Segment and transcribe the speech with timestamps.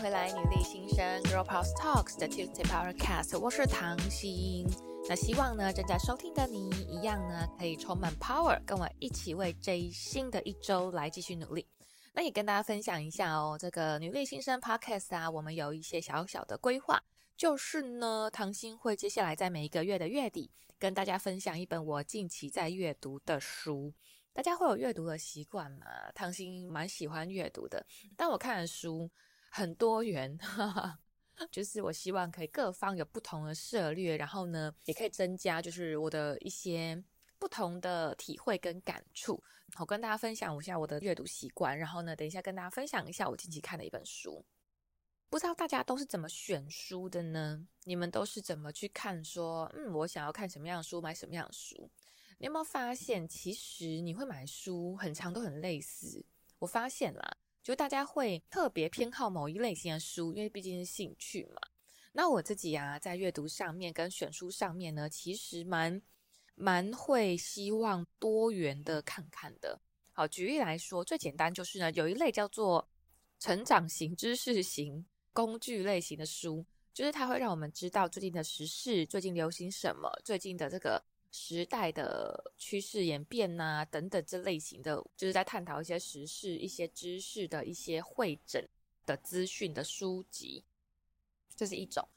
[0.00, 4.66] 回来，女力新生 Girl Power Talks 的 Tuesday Podcast，我是唐心。
[5.06, 11.66] 那希望呢，正在收听的你一样呢，可以充满 power，跟我一起为这一新的一周来继续努力。
[12.14, 16.98] 那也跟大家分享一下哦，这个女力新生 Podcast 啊，我们有一些小小的规划，
[17.36, 23.92] 就是呢，唐心会接下来在每一个月的月底，跟大家分享一本我近期在阅读的书。
[24.32, 25.84] 大家会有阅读的习惯吗？
[26.14, 27.84] 唐心蛮喜欢阅读的，
[28.16, 29.10] 但我看的书。
[29.50, 30.98] 很多元，哈哈，
[31.50, 37.02] 就是我希望可以各方有不同的涉略，然后呢，也可以增加就是我的一些
[37.38, 39.42] 不同的体会跟感触。
[39.78, 44.44] 我跟大家分享一下我的阅读习惯，然后呢，等一下跟大家分享一下我近期看的一本书。
[45.28, 47.66] 不知道大家都是怎么选书的呢？
[47.84, 51.90] 你们都是怎么去看说，嗯，我想要看什么样的书，买什么样的书？
[52.38, 56.24] 你有没有发现，其实你会买书很长都很类似？
[56.58, 57.36] 我发现啦。
[57.62, 61.60] 就大家会特别偏好某一类型的书，因为毕竟是兴趣嘛。
[62.12, 66.00] 那我自己啊，在阅读上面跟选书上面呢，其实蛮
[66.54, 69.80] 蛮会希望多元的看看的。
[70.12, 72.88] 好，举例来说，最简单就是呢，有一类叫做
[73.38, 81.04] 成长型、知识型、工具类型的书，就是它会让我们知道最近的时事，最近流行什么，最近的这个。
[81.32, 88.68] 时代的趋势演变呐、等等，这类型的，就是在探讨一些时事、一些知识的一些会诊
[89.06, 90.64] 的资讯的书籍，
[91.54, 92.08] 这是一种。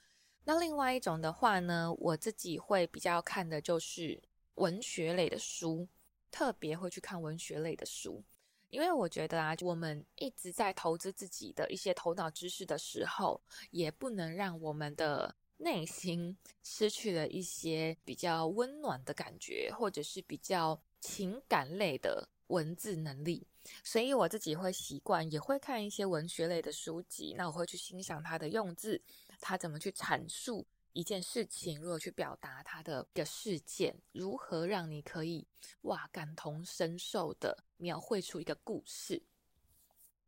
[0.46, 4.22] 那另外一种的话呢，我自己会比较看的就是
[4.56, 5.88] 文学类的书，
[6.32, 8.24] 特别会去看文学类的书，
[8.72, 15.36] 因为我觉得啊，我们一直在投资自己的一些头脑知识的时候，也不能让我们的。
[15.64, 23.48] 内心失去了一些比较温暖的感觉，或者是比较情感类的文字能力，
[23.84, 27.34] 所以我自己会习惯，也会看一些文学类的书籍。
[27.38, 29.02] 那我会去欣赏他的用字，
[29.40, 35.48] 他怎么去阐述一件事情，如何去表达他的一个事件，如何让你可以
[35.84, 39.24] 哇感同身受的描绘出一个故事。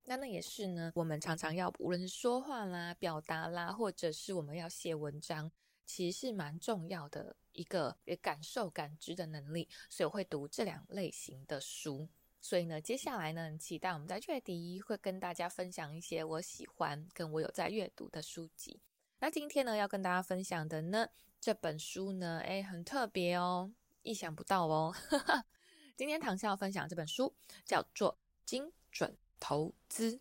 [0.08, 5.52] 那那也是呢，我们常常要无论是说话啦、表达啦，或者是我们要写文章，
[5.84, 9.68] 其实是蛮重要的一个感受、感知的能力。
[9.90, 12.08] 所以我会读这两类型的书。
[12.40, 18.80] 所以呢，接下来呢，很期待我们在月底会跟大家分享一些我喜欢跟我有在阅读的书籍。
[19.18, 21.10] 那今天呢，要跟大家分享的呢，
[21.42, 23.74] 这本书呢，诶，很特别哦，
[24.04, 24.94] 意想不到哦。
[25.98, 27.34] 今天唐心要分享这本书
[27.66, 28.14] 叫做
[28.46, 29.10] 《精准》。
[29.40, 30.20] 投资，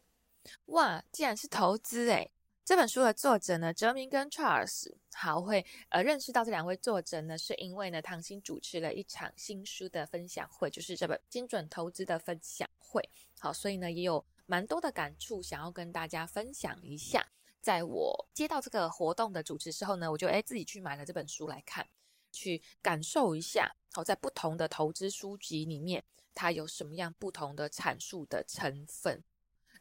[0.67, 2.31] 哇，既然是投资诶，
[2.65, 13.09] 这本书的作者呢，哲明跟 Charles，好会呃认识到这两位作者呢，是因为呢，唐心主持了一场新书的分享会，就是这本精准投资的分享会，
[13.39, 17.27] 好，所以呢也有蛮多的感触想要跟大家分享一下。
[17.61, 21.87] 在我接到这个活动的主持之后呢，我就诶自己去买了这本书来看，
[22.35, 26.05] 去感受一下，好，在不同的投资书籍里面。
[26.37, 29.23] 它有什么样不同的阐述的成分？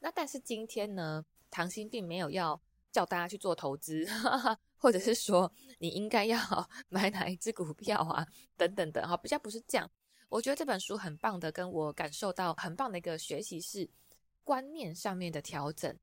[0.02, 2.62] 那但是今天呢，唐鑫并没有要
[2.92, 6.38] 叫大家去做投资，哈哈，或者是说你应该要
[6.90, 9.90] 买哪一只股票啊，等等的哈，比较不是这样。
[10.30, 13.90] 我觉得这本书很棒的，跟我感受到很棒的一个学习是
[14.44, 15.98] 观念上面的调整，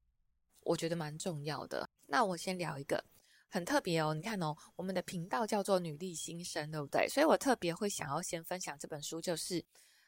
[0.64, 1.88] 我觉得蛮重要的。
[2.08, 3.04] 那我先聊一个
[3.50, 7.06] 很特别哦，你看哦，我们的频道叫做女力新生，对不对？
[7.08, 9.62] 所以我特别会想要先分享这本书，就是。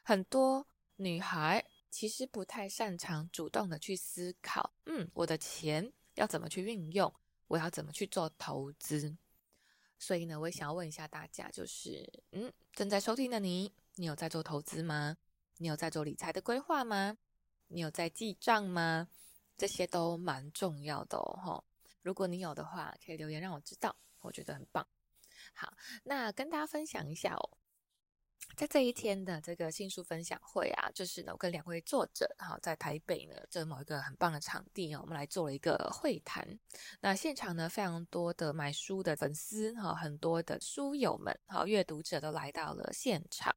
[0.05, 0.67] 很多
[0.97, 7.13] 女孩其实不太擅长主动的去思考，嗯，我的钱要怎么去运用，
[7.47, 9.15] 我要怎么去做投资。
[9.97, 15.15] 所以呢，我也想要问一下大家，就是，嗯，正在收听的你，你有在做投资吗？
[15.57, 17.17] 你有在做理财的规划吗？
[17.69, 19.07] 你有在记账吗？
[19.55, 21.63] 这些都蛮重要的哦。
[22.03, 24.87] 如果你有的话，可以留言让我知道，我觉得很棒。
[25.55, 27.57] 好，那跟大家分享一下哦。
[28.57, 36.59] 在这一天的这个新书分享会啊，就是呢，我跟两位作者哈，在台北呢，这某一个很棒的场地哦，我们来做了一个会谈。
[36.99, 43.55] 那现场呢，非常多的买书的粉丝哈，很多的书友们哈，阅读者都来到了现场。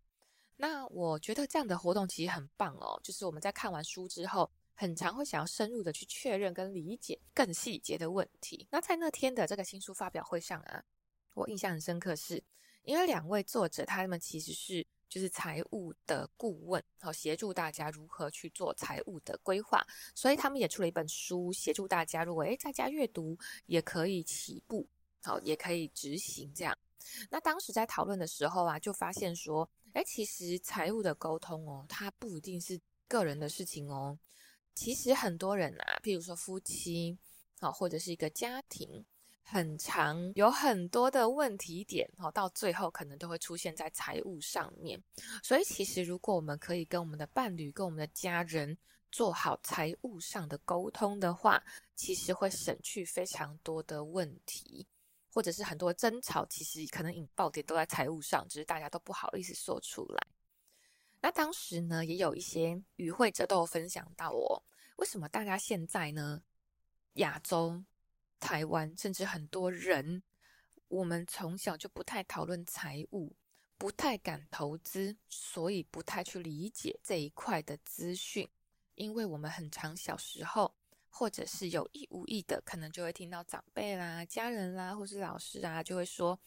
[0.56, 8.69] 那我觉得这样的活动其实很棒哦，就是我们在看完书之后，很常会想要深入的去确认跟理解更细节的问题。
[8.70, 10.84] 那在那天的这个新书发表会上啊，
[11.34, 12.40] 我印象很深刻是。
[12.84, 19.84] 因为两位作者，他们其实是就是财务的顾问，好协助大家如何去做财务的规划，
[20.14, 23.37] 所以他们也出了一本书，协助大家如果诶在家阅读
[23.67, 24.88] 也可以起步，
[25.20, 26.78] 好也可以执行这样。
[27.28, 34.17] 那当时在讨论的时候啊，就发现说，诶其实财务的沟通哦，它不一定是个人的事情哦，
[34.76, 37.19] 其实很多人啊，譬如说夫妻。
[37.61, 39.02] 啊，或者是一个家庭，
[39.43, 45.02] 很长有很多的问题点，哦，到最后可能都会出现在财务上面。
[45.43, 48.76] 所以，其实如果我们可以跟我们的伴侣、跟我们的家人
[49.11, 51.64] 做好财务上的沟通的话，
[51.94, 54.87] 其实会省去非常多的问题。
[55.32, 60.26] 或者是很多争吵，其实可能引爆点都在财务上，只是大家都不好意思说出来。
[61.26, 64.62] 那当时呢，也有一些与会者都有分享到哦，
[64.99, 66.40] 为什么大家现在呢，
[67.14, 67.82] 亚洲、
[68.38, 70.23] 台湾，甚至很多人，
[70.87, 73.34] 我们从小就不太讨论财务，
[73.76, 78.49] 不太敢投资，所以不太去理解这一块的资讯，
[78.94, 80.76] 因为我们很常小时候。
[81.08, 86.38] 或者是有意无意的，可能就会听到长辈啦、家人啦，或是老师啊，就会说：“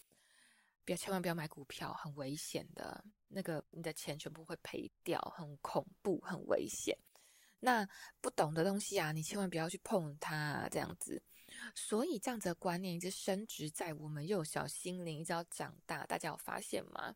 [0.89, 3.05] 不要，千万不要买股票，很危险的。
[3.27, 6.97] 那个你的钱全部会赔掉，很恐怖，很危险。
[7.59, 7.87] 那
[8.19, 11.21] 不懂的东西啊，你千万不要去碰它，这样子。
[11.75, 16.07] 所以这样子的观念一直深植在我们幼小心灵，一直到长大。
[16.07, 17.15] 大家有发现吗？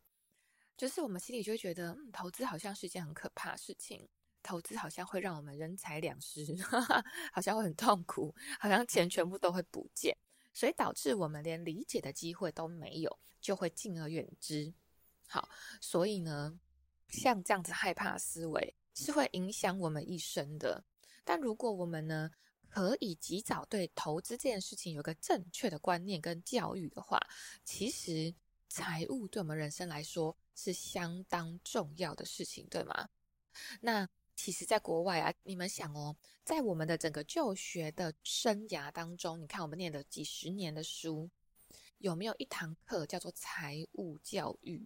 [0.78, 4.08] 就是我们心里就会觉得，投资好像是一件很可怕的事情。”
[4.44, 10.16] 投资好像会让我们人财两失，哈 哈好像会很痛苦，好像钱全部都会不见，
[10.54, 14.74] 所以导致我们连理解的机会都没有，就会敬而远之。
[15.28, 15.50] 好，
[15.82, 16.60] 所以呢，
[17.10, 20.84] 像这样子害怕思维是会影响我们一生的。
[21.24, 22.30] 但如果我们呢，
[22.70, 27.20] 可以及早对投资这件事情有个正确的观念跟教育的话，
[27.66, 28.34] 其实
[28.70, 33.10] 财务对我们人生来说是相当重要的事情，对吗？
[33.82, 34.08] 那。
[34.36, 41.30] 其实，在国外啊，你们想哦，在我们的整个就学的生涯当中，你看我们念了几十年的书，
[42.00, 44.86] 有没有一堂课叫做财务教育，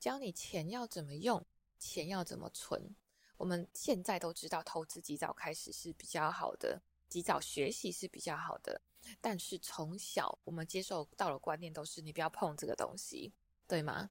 [0.00, 1.46] 教你钱要怎么用，
[1.78, 2.96] 钱要怎么存？
[3.36, 8.80] 我们现在都知道，投资及早开始是比较好的，及早学习是比较好的。
[9.20, 13.32] 但是从小我们接受到的观念都是，你不要碰这个东西，
[13.68, 14.10] 对吗？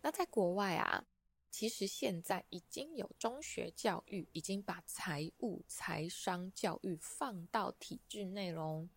[0.00, 1.04] 那在国外啊。
[1.50, 8.88] 其实现在已经有中学教育，已经把财务、财商教育放到体制内喽。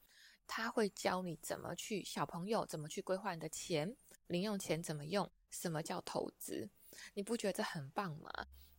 [0.46, 3.96] 他会教你怎么去，小朋友怎么去规划你的钱，
[4.28, 6.70] 零用钱怎么用，什么叫投资？
[7.14, 8.30] 你不觉得这很棒吗？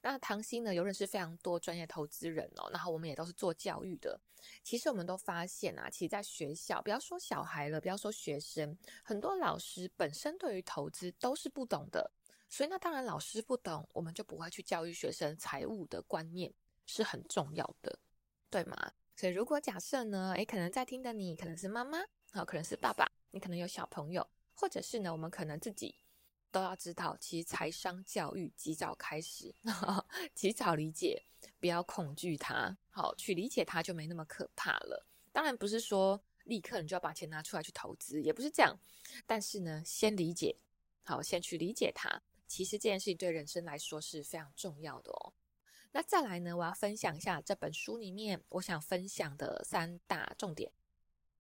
[0.03, 4.21] 那唐鑫呢，有认识非常多专业投资人哦，然后我们也都是做教育的。
[4.63, 12.13] 其实我们都发现啊，其实在学校，不要说小孩了，不要说学生，很多老师本身对于投资都是不懂的。
[12.55, 16.55] 所以那当然，老师不懂，我们就不会去教育学生财务的观念
[16.87, 17.99] 是很重要的，
[18.49, 18.93] 对吗？
[19.17, 21.99] 所以如果假设呢，诶，可能在听的你可能是妈妈，
[22.31, 24.25] 好，可能是爸爸，你可能有小朋友，
[24.55, 25.97] 或者是呢，我们可能自己
[26.53, 29.53] 都要知道，其实财商教育及早开始，
[30.33, 31.25] 及早理解，
[31.59, 35.05] 不要恐惧它，好，去理解它就没那么可怕了。
[35.33, 38.79] 当然不是说立刻你就要把钱拿出来去投资，也不是这样，
[39.27, 40.57] 但是呢，先理解，
[41.03, 42.23] 好，先去理解它。
[42.47, 45.33] 其实这件事情对人生来说是非常重要的哦。
[45.93, 50.73] 那再来呢，我要分享一下这本书里面我想分享的三大重点。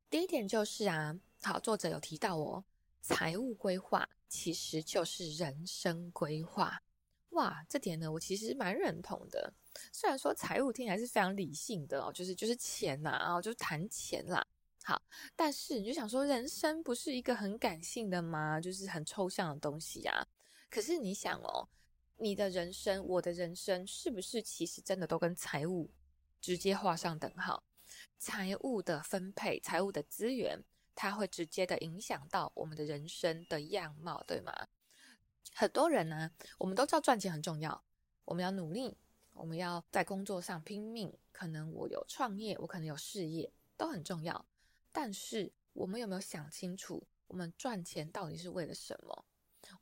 [0.08, 2.64] 第一点就是啊，好，作者有提到哦，
[3.00, 6.82] 财务规划其实就是人生规划。
[7.30, 9.52] 哇，这点呢，我其实蛮认同的。
[9.92, 14.46] 虽然说财务听起来是非常理性的哦，就是就是钱呐，啊，就是谈钱啦。
[14.84, 15.02] 好，
[15.34, 18.60] 但是你就想说，人生不是一个很感性的吗？
[18.60, 20.28] 就是很抽象的东西呀。
[20.74, 21.68] 可是你想哦，
[22.16, 25.88] 你的人生，我的人生，是不是其实真的都跟财务
[26.40, 27.62] 直接画上等号？
[28.18, 30.64] 财务的分配，财务的资源，
[30.96, 34.52] 它会直接的影响到我们的人生的样貌，对吗？
[35.52, 37.84] 很多人呢，我们都知道赚钱很重要，
[38.24, 38.96] 我们要努力，
[39.32, 41.16] 我们要在工作上拼命。
[41.30, 44.44] 可能我有创业，我可能有事业，都很重要。
[44.90, 49.24] 但是我们有没有想清楚，我们赚钱到底是为了什么？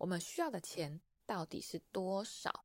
[0.02, 2.64] 我们需要的钱到底是多少？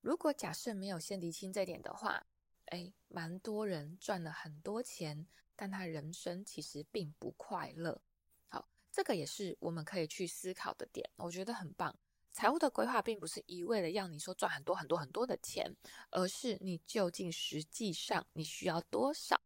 [0.00, 2.26] 如果假设没有先厘清这点的话，
[2.72, 8.02] 诶，蛮多人赚了很多钱，但他人生其实并不快乐。
[8.48, 11.96] 好，这个也是我们可以去思考的点，我觉得很棒。
[12.32, 15.76] 财务的规划并不是一味的要你说赚很多很多很多的钱，
[16.10, 19.40] 而是你究竟实际上你需要多少，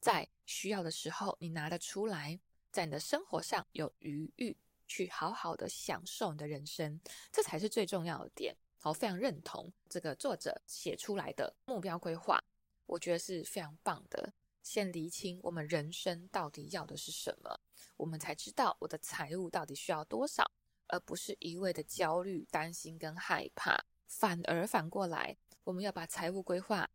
[0.00, 2.40] 在需要的时候你拿得出来，
[2.72, 4.56] 在你的生活上有余裕。
[4.86, 7.00] 去好好的享受你的人生，
[7.32, 8.56] 这才是最重要的点。
[8.78, 12.42] 好，非常认同这个作者写出来的目标规划，
[12.86, 14.32] 我觉得是非常棒的。
[14.62, 17.60] 先厘清我们人生到底要的是什么，
[17.96, 20.50] 我们才知道我的财务到底需要多少，
[20.88, 23.84] 而不是一味的焦虑、担心跟害怕。
[24.06, 26.88] 反而反过来，我们要把财务规划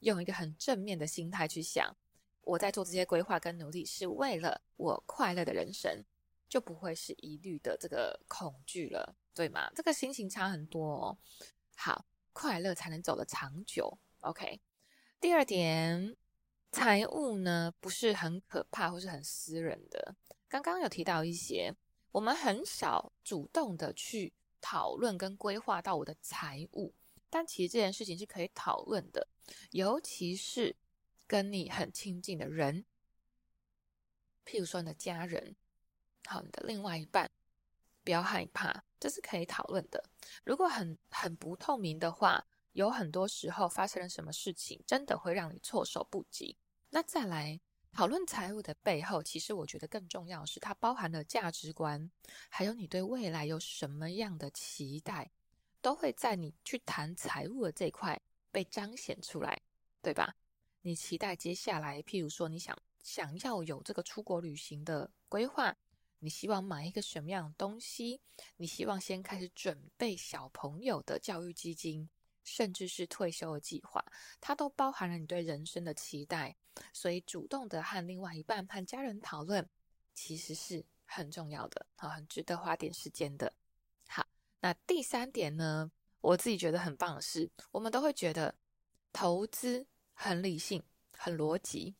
[0.00, 1.94] 用一个很正面的心态去想，
[2.42, 6.04] 我在做这些规划跟努力是为了我快乐的人生，
[6.52, 9.72] 就不会是疑虑的这个恐惧了，对吗？
[9.74, 11.18] 这个心情差很多哦。
[11.74, 12.04] 好，
[12.34, 13.98] 快乐才能走得长久。
[14.20, 14.60] OK，
[15.18, 16.14] 第二点，
[16.70, 20.14] 财务呢不是很可怕或是很私人的。
[20.46, 21.74] 刚刚有提到一些，
[22.10, 26.92] 我们很少主动的去讨论跟规划到我的财务，
[27.30, 29.26] 但其实这件事情是可以讨论的，
[29.70, 30.76] 尤其是。
[31.24, 32.84] 跟你很亲近的人，
[34.44, 35.56] 譬如说你的家人，
[36.26, 37.30] 好，你的另外一半，
[38.04, 40.02] 不要害怕，这是可以讨论的。
[40.44, 46.56] 如果很很不透明的话，有很多时候发生了什么事情，真的会让你措手不及。
[46.90, 47.60] 那再来
[47.90, 52.10] 讨论财务的背后，其实我觉得更重要的是它包含了价值观，
[52.48, 55.30] 还有你对未来有什么样的期待，
[55.80, 59.60] 都会在你去谈财务的这一块被彰显出来，
[60.00, 60.34] 对吧？
[60.80, 65.76] 你期待接下来，譬如说，你想想要有这个出国旅行的规划，
[66.22, 68.20] 你希望买一个什么样的东西？
[68.56, 72.08] 你希望先开始准备小朋友的教育基金，
[72.44, 74.04] 甚至是退休的计划，
[74.40, 76.56] 它都包含了你对人生的期待。
[76.92, 79.68] 所以，主动的和另外一半、和家人讨论，
[80.14, 83.52] 其实是很重要的，好，很值得花点时间的。
[84.06, 84.24] 好，
[84.60, 88.54] 那第三点呢，我自己觉得很棒的是，我们都会觉得
[89.12, 89.86] 投资。
[90.14, 90.80] 很理性，
[91.16, 91.96] 很逻辑，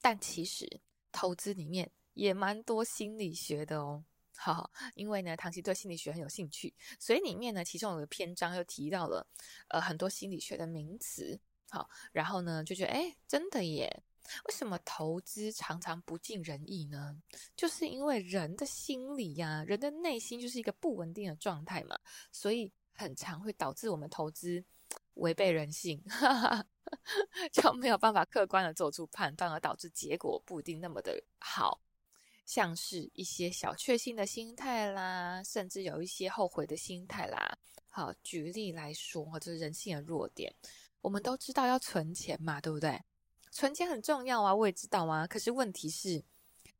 [0.00, 0.80] 但其实
[1.12, 4.04] 投资里面也蛮多心理学的哦。
[4.36, 9.26] 好，因为呢，唐琪对心理学很有兴趣，所以里面呢，其中有个篇章又提到了
[9.68, 11.38] 呃很多心理学的名词。
[11.68, 14.02] 好，然后呢就觉得，哎，真的耶，
[14.46, 17.20] 为什么投资常常不尽人意呢？
[17.54, 21.98] 就是因为人的心理呀，人的内心就是一个不稳定的状态嘛，
[22.32, 24.64] 所以很常会导致我们投资。
[25.14, 26.66] 违背人性， 哈哈，
[27.52, 31.80] 就没有办法客观的做出判断，而导致结果不一定那么的好，
[32.50, 37.56] 像是一些小确幸的心态啦，甚至有一些后悔的心态啦。
[37.88, 40.52] 好，举例来说，这是人性的弱点。
[41.00, 43.00] 我们都知道要存钱嘛，对不对？
[43.52, 45.28] 存钱很重要啊，我也知道啊。
[45.28, 46.24] 可是问题是，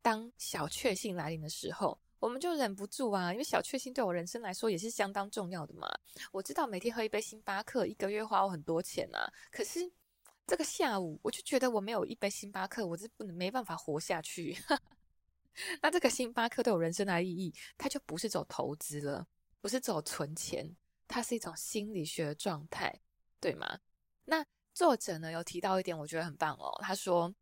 [0.02, 1.96] 当小确幸来临的时候。
[2.18, 5.88] 我们就忍不住啊，因为小确幸对我人生来说也是相当重要的嘛。
[6.32, 9.32] 我知道每天喝一杯星巴克，一个月花我很多钱啊。
[9.52, 9.88] 可是
[10.48, 14.58] 这个下午，我就觉得我没有一杯星巴克，我是不能没办法活下去。
[15.82, 19.26] 那这个星巴克对我人生的意义，它就不是走投资了，
[19.60, 20.74] 不是走存钱，
[21.06, 23.00] 它是一种心理学的状态，
[23.40, 23.78] 对吗？
[24.24, 26.78] 那作者呢有提到一点，我觉得很棒哦。
[26.82, 27.34] 他说，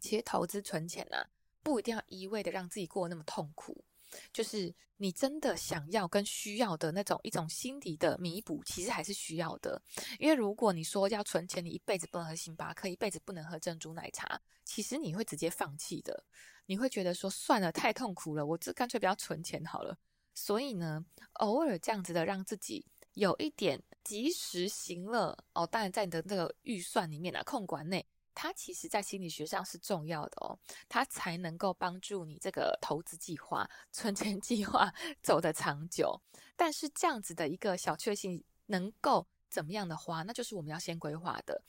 [0.00, 1.28] 其实投资存钱呢、啊，
[1.62, 3.84] 不一定要一味的让自己过那么痛苦。
[4.32, 9.80] 就是你真的想要跟需要的那种一种心底的弥补，其实还是需要的。
[10.20, 16.24] 因为如果你说要存钱，你一辈子不能喝星巴克，一辈子不能喝珍珠奶茶，其实你会直接放弃的。
[16.66, 19.96] 你会觉得说算了，太痛苦了，我这干脆不要存钱好了。
[20.34, 21.04] 所以呢，
[21.34, 28.04] 偶尔这样子的让自己有一点及时行乐哦，当然在你的那个预算里面啊，控管内。
[28.36, 34.92] 它其实，在心理学上是重要的哦，它才能够帮助你这个投资计划、存钱计划
[35.22, 36.20] 走得长久。
[36.56, 41.62] 但是，这样子的一个小确幸能够怎么样的花，那就是我们要先规划的。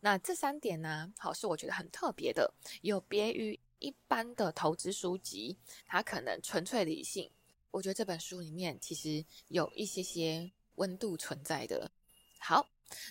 [0.00, 7.30] 那这三点呢，好，是我觉得很特别的，有别于一般的投资书籍，它可能纯粹理性。
[7.70, 11.90] 我觉得这本书里面其实有一些些温度存在的。
[12.38, 12.66] 好。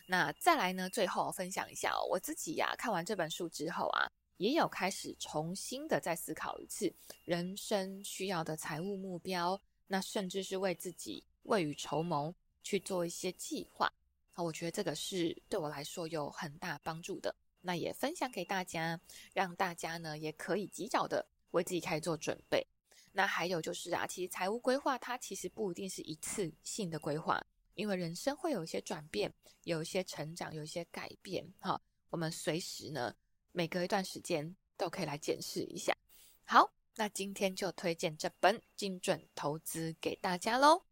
[0.05, 0.87] 那再来呢？
[0.91, 6.93] 最后分享一下哦，我自己呀，看完这本书之后啊，也有开始重新的再思考一次
[7.25, 13.91] 人生需要的财务目标，那甚至是为自己未雨绸缪去做一些计划。
[14.33, 17.35] 啊，我觉得这个是对我来说有很大帮助的。
[17.61, 18.99] 那也分享给大家，
[19.33, 22.65] 让大家呢也可以及早的为自己开始做准备。
[23.13, 27.45] 那还有就是啊，其实财务规划它其实不一定是一次性的规划。
[27.73, 33.15] 因为人生会有一些转变，有一些成长，有一些改变，哈，我们随时呢，
[33.53, 35.95] 每隔一段时间都可以来检视一下。
[36.43, 40.83] 好，那今天就推荐这本《精准投资》给大家喽。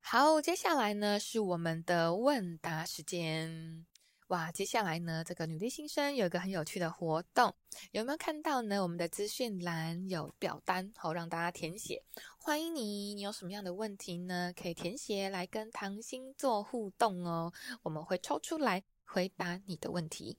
[0.00, 3.86] 好，接下来呢是我们的问答时间。
[4.28, 7.54] 哇，接下来呢，这个女力新生有一个很有趣的活动，
[7.92, 8.82] 有没有看到呢？
[8.82, 12.02] 我们的资讯栏有表单，好让大家填写。
[12.36, 14.52] 欢迎你，你有什么样的问题呢？
[14.54, 17.50] 可以填写来跟唐心做互动哦，
[17.82, 20.36] 我们会抽出来回答你的问题。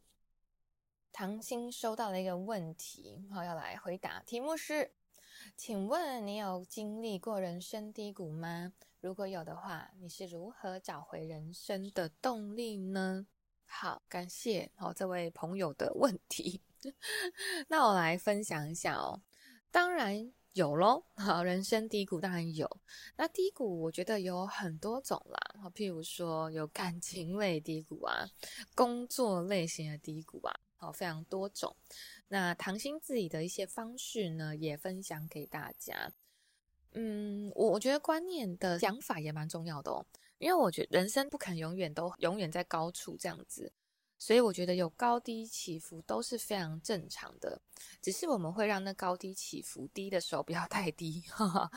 [1.12, 4.22] 唐心收到了一个问题，好，要来回答。
[4.22, 4.92] 题目是：
[5.58, 8.72] 请问你有经历过人生低谷吗？
[9.02, 13.26] 如果有的话，你是如何找回人生的动力呢？
[13.72, 16.60] 好，感谢哦这位朋友的问题。
[17.70, 19.22] 那我来分享一下哦，
[19.72, 21.06] 当然有喽。
[21.16, 22.68] 好，人生低谷当然有。
[23.16, 28.28] 那低谷我觉得有很多种啦，好，譬如说有感情类低谷啊，
[28.76, 31.76] 工作类型的低谷啊，好，非常多种。
[32.30, 36.12] 那唐心自己的一些方式呢，也分享给大家。
[36.94, 40.06] 嗯，我我觉得观念的想法也蛮重要的哦，
[40.40, 43.72] 因为我觉得人生不可能永远都永远在高处这样子。
[44.22, 47.62] 所以我觉得有高低起伏都是非常正常的，
[48.02, 51.72] 只是我们会让那高低起伏低的时候不要太低，哈哈，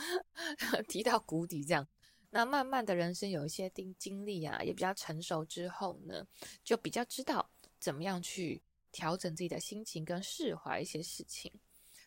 [0.88, 1.86] 低到谷底这样。
[2.30, 6.26] 那慢慢的人生有一些经经历啊，也比较成熟之后呢，
[6.64, 11.52] 就比较知道怎么样去调整自己的心情跟释怀一些事情。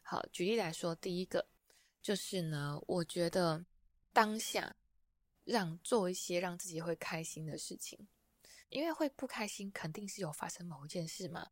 [0.04, 1.48] 好，举例来说，第一个
[2.02, 3.66] 就是呢，我觉得
[4.12, 4.76] 当下
[5.46, 8.08] 让做一些让自己会开心的事情。
[8.70, 11.48] 因为会不开心，肯定是有发生某一件事嘛，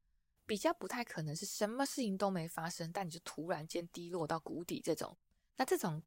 [0.45, 5.15] 比较不太可能是什么事情都没发生，但你就突然间低落到谷底这种。
[5.55, 6.01] 那这种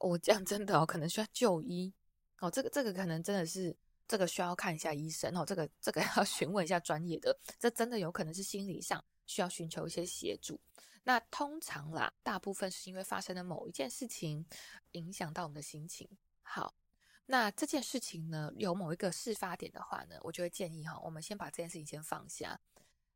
[0.00, 1.92] 我讲真的哦，可能需要就医
[2.40, 3.76] 哦，这个这个可能真的是
[4.08, 10.58] 这个需要看一下医生哦，这个这个要 询问一下专业的，这真的有可能是心理上需要寻求一些协助。
[11.04, 14.44] 那通常啦，大部分是因为发生了某一件事情
[14.92, 16.08] 影响到我们的心情。
[16.42, 16.74] 好。
[17.28, 22.60] 那这件事情呢，有某一个事发点的话呢，我就会建议哈，我们先把这件事情先放下，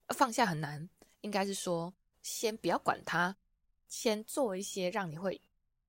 [0.09, 0.91] 放下很难，
[1.21, 3.37] 应该是说先不要管它，
[3.89, 5.41] 先做一些让你会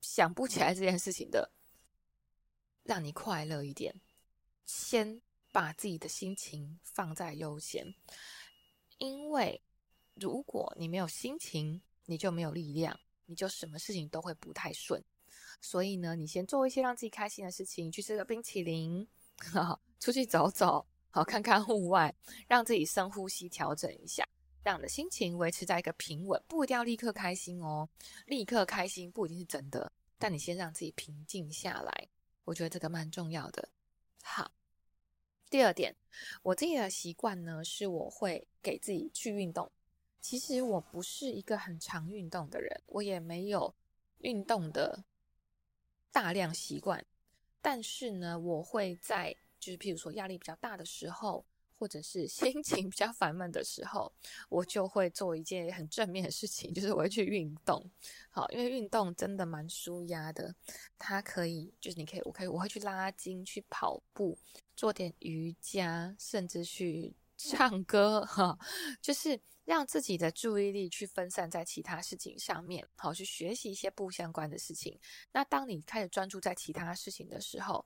[0.01, 1.51] 想不起来这件事情的，
[2.83, 3.99] 让你快乐一点，
[4.65, 5.19] 先
[5.51, 7.95] 把自己的心情放在优先，
[8.99, 9.59] 因为
[10.13, 15.03] 如果你没有心情，你就没有力量，你就什么事情都会不太顺。
[15.61, 19.07] 所以呢，你先做一些让自己开心的事情，去吃个冰淇淋，
[19.53, 22.13] 好，出去走走，好，看看户外，
[22.47, 24.27] 让自己深呼吸，调整一下，
[24.63, 27.87] 让你的心情维持在一个平稳，不一定要立刻开心哦，
[28.25, 32.07] 立刻开心不一定是真的，但你先让自己平静下来，
[32.43, 33.69] 我觉得这个蛮重要的。
[34.23, 34.51] 好，
[35.49, 35.95] 第二点，
[36.41, 39.71] 我自己的习惯呢，是我会给自己去运动。
[40.19, 43.73] 其实我不是一个很常运动的人，我也没有
[44.19, 45.03] 运动的。
[46.11, 47.05] 大量习惯，
[47.61, 51.45] 但是呢，我会在就是譬如说压力比较大的时候，
[51.77, 54.11] 或者是心情比较烦闷的时候，
[54.49, 57.89] 我就会做一件很正面的事情，就是我会去运动。
[58.29, 60.53] 好，因为运动真的蛮舒压的，
[60.97, 64.37] 它可以就是你可以，我可以我会去拉筋、去跑步、
[64.75, 68.57] 做点瑜伽，甚至去唱歌，哈，
[69.01, 69.39] 就是。
[69.71, 74.99] 让自己的注意力去分散在其他事情上面，好，去学习一些不相关的事情。
[75.31, 77.85] 那当你开始专注在其他事情的时候，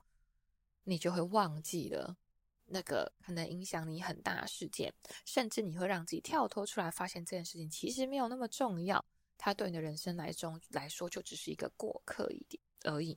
[0.82, 2.16] 你就会忘记了
[2.64, 4.92] 那个可能影响你很大的事件，
[5.24, 9.04] 甚至你会让自己跳脱出来，发现这件事情其实没有那么重要，
[9.38, 13.16] 它对你的人生来中来说就只是一个过客一点而已。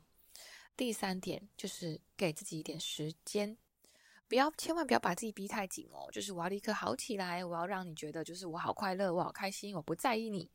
[0.78, 3.58] 第三点就是给自己一点时间。
[4.30, 6.08] 不要，千万不要把自己逼太紧哦。
[6.12, 10.52] 就是我要立刻好起来，我要让你觉得就是我好快乐，我好开心，我不在意你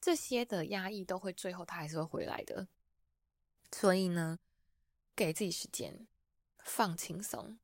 [0.00, 2.66] 这些的压抑，都会最后他还是会回来的。
[3.70, 4.38] 所以呢，
[5.14, 6.06] 给自己时间，
[6.64, 7.58] 放轻松，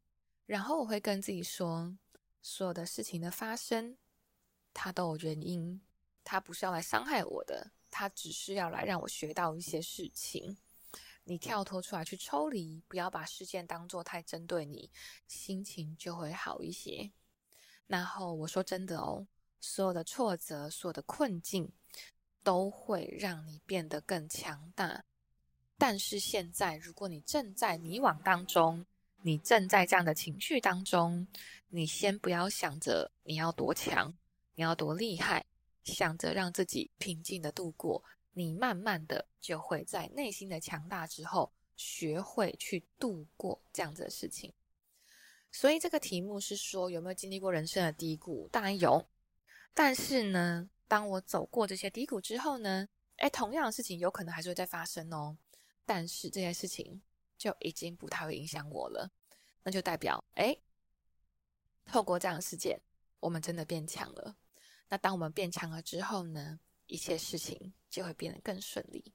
[0.44, 1.96] 然后我会跟自己说，
[2.42, 3.96] 所有的事情的发生，
[4.74, 5.80] 它都有原因，
[6.24, 10.58] 它不是要来伤害我的，它只是要来让我学到一些事情。
[11.28, 14.90] 你跳脱出来去抽离，不要把事件当做太针对你，
[15.26, 17.12] 心情就会好一些。
[17.86, 19.26] 然后我说真的哦，
[19.60, 21.70] 所有的挫折、所有的困境，
[22.42, 25.04] 都会让你变得更强大。
[25.76, 28.86] 但是现在，如果你正在迷惘当中，
[29.20, 31.28] 你正在这样的情绪当中，
[31.68, 34.14] 你先不要想着你要多强，
[34.54, 35.44] 你要多厉害，
[35.84, 38.02] 想着让自己平静的度过。
[38.32, 44.52] 你慢慢的就会在内心的强大之后，学会去度过这样子的事情。
[45.50, 48.48] 所以这个题目是说，有没有经历过人生的低谷？
[48.52, 49.08] 当然有。
[49.74, 55.38] 但是呢，当我走过这些低谷之后呢，诶，同样的事情有可能还是会再发生哦。
[55.86, 57.00] 但是这件事情
[57.36, 59.10] 就已经不太会影响我了。
[59.62, 60.62] 那就代表，诶，
[61.86, 62.80] 透过这样的事件，
[63.20, 64.36] 我们真的变强了。
[64.88, 69.14] 那当我们变强了之后呢，一切事情就会变得更顺利。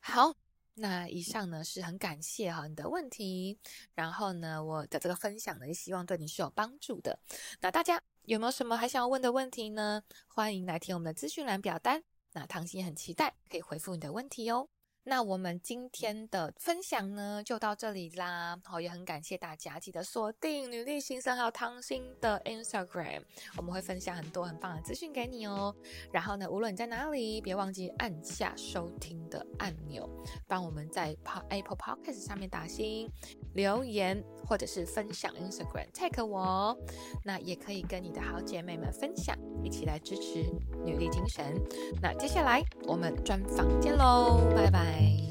[0.00, 0.34] 好，
[0.74, 3.58] 那以上呢是很感谢哈你的问题，
[3.94, 7.18] 然后呢我的这个分享呢也希望对你是有帮助的。
[7.60, 10.02] 那大家有没有什么还想要问的问题呢？
[10.26, 12.02] 欢迎来填我们的资讯栏表单。
[12.32, 14.68] 那唐心很期待可以回复你的问题哦。
[15.08, 18.58] 那我们今天的分享呢，就到这里啦。
[18.64, 23.22] 好，也很感谢大家，记得锁定女力新生还有汤心的 Instagram，
[23.56, 25.72] 我们会分享很多很棒的资讯给你哦。
[26.10, 30.10] 然后呢，无论你在哪里，别忘记按下收听的按钮，
[30.48, 31.16] 帮我们在
[31.50, 33.08] Apple Podcast 上面打星
[33.54, 36.76] 留言，或者是分享 Instagram tag 我。
[37.22, 40.44] 那也可以跟你的好姐妹们分享，一起来支持
[40.84, 41.54] 女力精神。
[42.02, 44.95] 那接下来我们专访见喽，拜拜。
[44.96, 45.25] away.